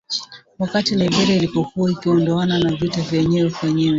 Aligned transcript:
wakati 0.59 0.95
Liberia 0.95 1.35
ilipokuwa 1.35 1.91
inaondokana 1.91 2.59
na 2.59 2.75
vita 2.75 3.01
vya 3.01 3.19
wenyewe 3.21 3.49
kwa 3.49 3.69
wenyewe 3.69 3.89